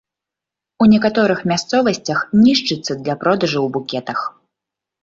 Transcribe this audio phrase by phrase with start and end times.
[0.83, 4.19] У некаторых мясцовасцях нішчыцца для продажу ў букетах.